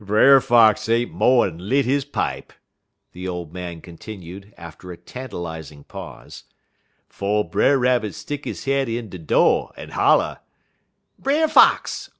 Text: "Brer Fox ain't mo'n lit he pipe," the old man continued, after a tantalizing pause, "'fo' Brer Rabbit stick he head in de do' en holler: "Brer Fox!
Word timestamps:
"Brer 0.03 0.41
Fox 0.41 0.89
ain't 0.89 1.13
mo'n 1.13 1.59
lit 1.59 1.85
he 1.85 2.01
pipe," 2.01 2.53
the 3.11 3.27
old 3.27 3.53
man 3.53 3.81
continued, 3.81 4.51
after 4.57 4.91
a 4.91 4.97
tantalizing 4.97 5.83
pause, 5.83 6.45
"'fo' 7.07 7.43
Brer 7.43 7.77
Rabbit 7.77 8.15
stick 8.15 8.45
he 8.45 8.71
head 8.71 8.89
in 8.89 9.09
de 9.09 9.19
do' 9.19 9.67
en 9.77 9.89
holler: 9.89 10.39
"Brer 11.19 11.47
Fox! 11.47 12.09